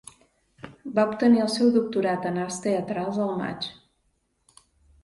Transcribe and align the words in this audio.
Va 0.95 1.05
obtenir 1.09 1.43
el 1.43 1.51
seu 1.57 1.69
doctorat 1.75 2.27
en 2.31 2.41
arts 2.47 2.59
teatrals 2.65 3.21
al 3.29 3.39
maig. 3.45 3.71